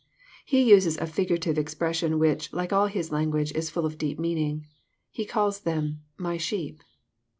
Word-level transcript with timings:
He 0.43 0.67
uses 0.67 0.97
a 0.97 1.05
figurative 1.05 1.59
expression 1.59 2.17
which, 2.17 2.51
like 2.51 2.73
all 2.73 2.87
His 2.87 3.11
language, 3.11 3.51
is 3.51 3.69
full 3.69 3.85
of 3.85 3.99
deep 3.99 4.17
meaning.. 4.17 4.65
He 5.11 5.25
calls 5.25 5.59
them," 5.59 5.99
My 6.27 6.37
sheep." 6.37 6.81